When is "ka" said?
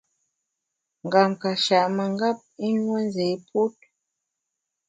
1.41-1.51